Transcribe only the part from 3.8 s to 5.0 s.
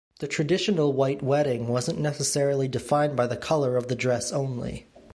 the dress only.